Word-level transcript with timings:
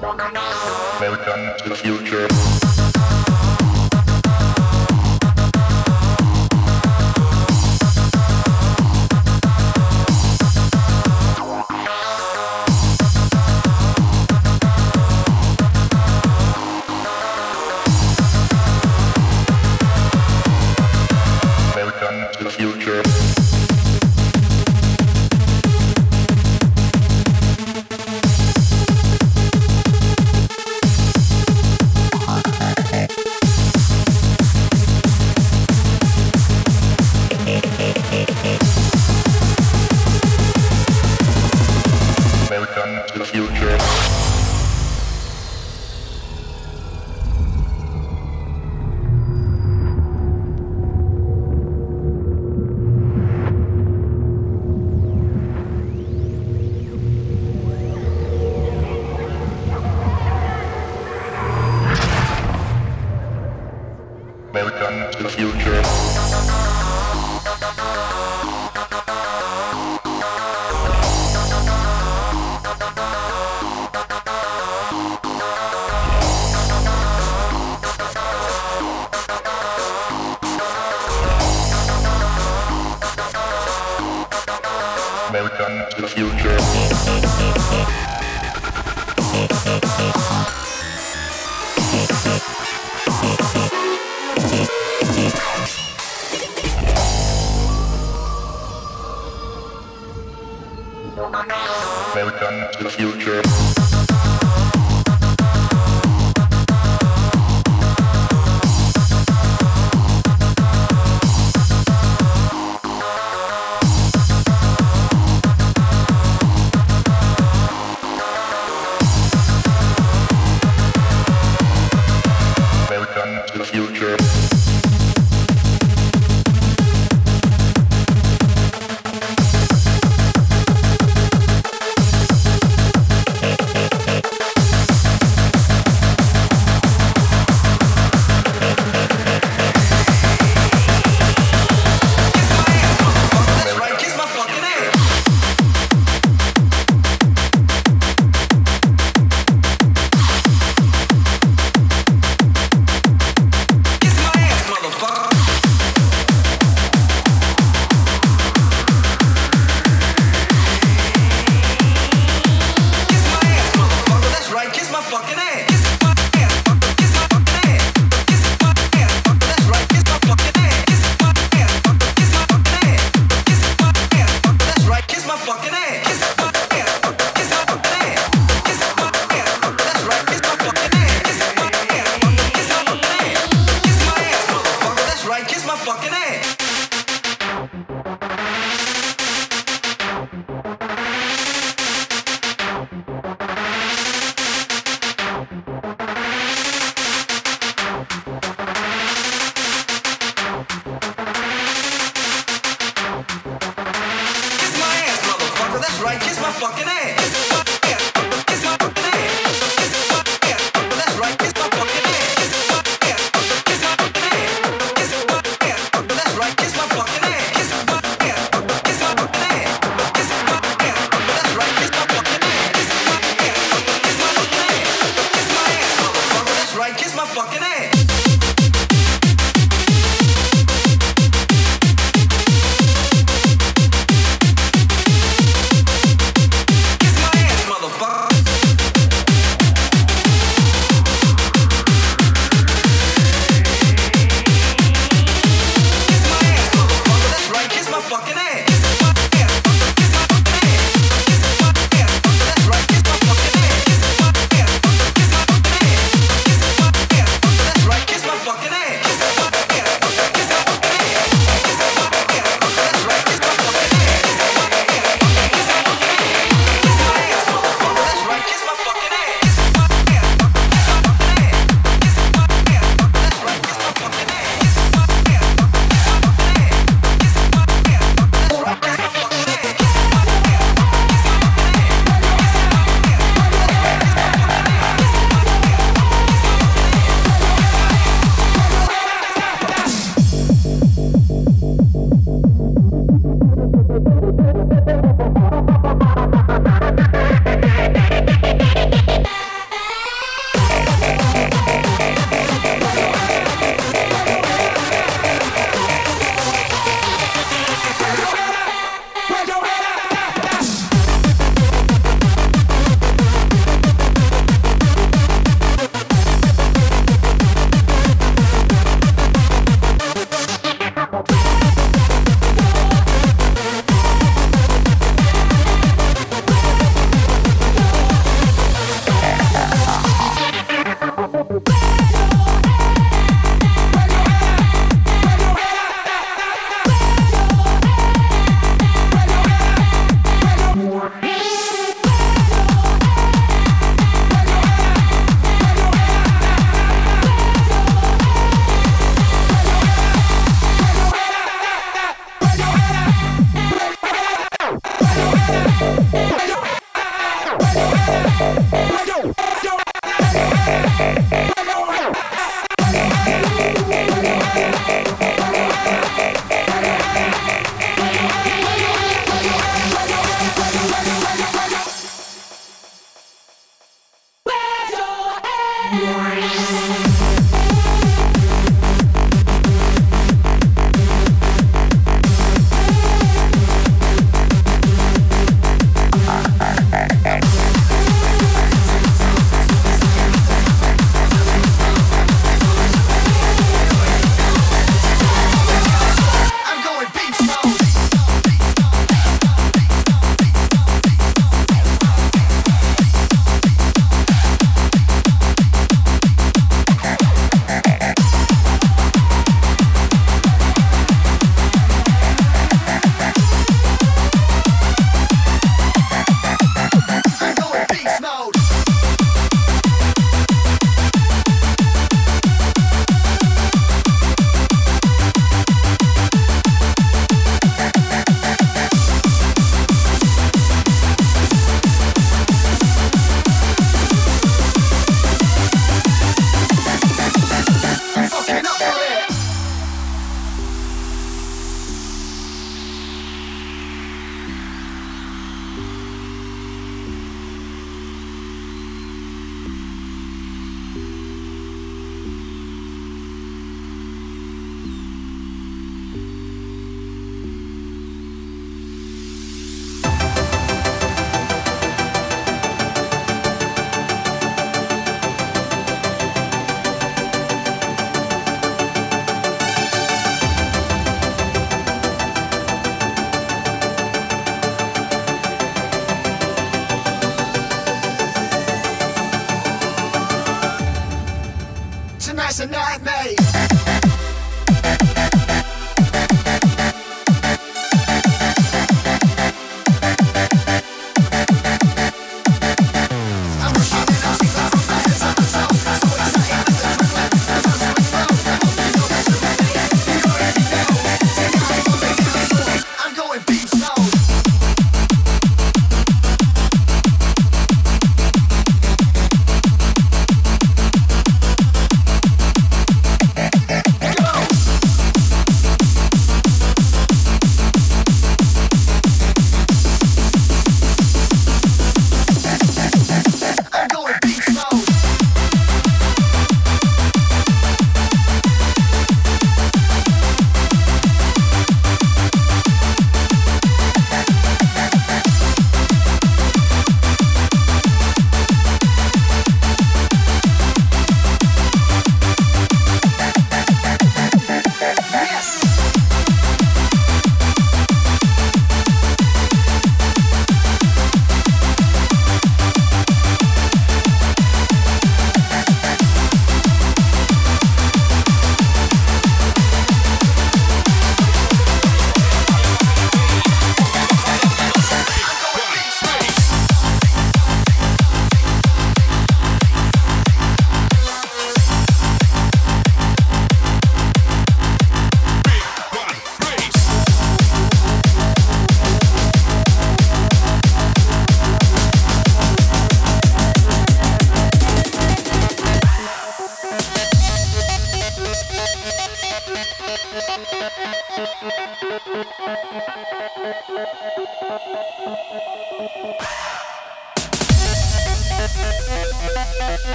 Welcome 0.00 1.54
to 1.58 1.68
the 1.68 1.74
future. 1.74 2.67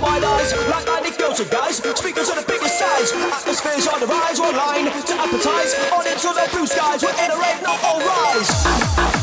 My 0.00 0.10
white 0.10 0.22
eyes, 0.22 0.52
like 0.68 0.86
minded 0.86 1.18
girls 1.18 1.40
and 1.40 1.50
guys. 1.50 1.76
Speakers 1.78 2.30
are 2.30 2.40
the 2.40 2.46
biggest 2.46 2.78
size, 2.78 3.10
atmospheres 3.12 3.88
on 3.88 3.98
the 3.98 4.06
rise. 4.06 4.38
Online 4.38 4.84
to 4.84 5.14
appetize, 5.14 5.74
on 5.92 6.06
into 6.06 6.28
the 6.28 6.48
blue 6.52 6.66
skies. 6.66 7.02
We're 7.02 7.10
in 7.10 7.30
a 7.32 7.36
rave, 7.36 7.62
not 7.62 7.82
all 7.82 7.98
rise. 7.98 9.17